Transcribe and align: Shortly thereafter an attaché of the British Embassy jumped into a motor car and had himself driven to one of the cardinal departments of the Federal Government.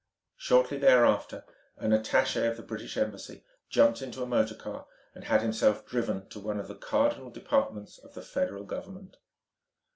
Shortly 0.37 0.79
thereafter 0.79 1.45
an 1.77 1.91
attaché 1.91 2.49
of 2.49 2.57
the 2.57 2.63
British 2.63 2.97
Embassy 2.97 3.43
jumped 3.69 4.01
into 4.01 4.23
a 4.23 4.25
motor 4.25 4.55
car 4.55 4.87
and 5.13 5.25
had 5.25 5.43
himself 5.43 5.85
driven 5.85 6.27
to 6.29 6.39
one 6.39 6.59
of 6.59 6.67
the 6.67 6.73
cardinal 6.73 7.29
departments 7.29 7.99
of 7.99 8.15
the 8.15 8.23
Federal 8.23 8.63
Government. 8.63 9.17